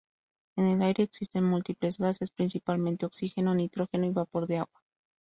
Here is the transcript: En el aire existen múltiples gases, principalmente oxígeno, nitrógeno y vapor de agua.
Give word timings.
En 0.57 0.65
el 0.65 0.81
aire 0.81 1.03
existen 1.03 1.43
múltiples 1.43 1.99
gases, 1.99 2.31
principalmente 2.31 3.05
oxígeno, 3.05 3.53
nitrógeno 3.53 4.07
y 4.07 4.09
vapor 4.09 4.47
de 4.47 4.57
agua. 4.57 4.81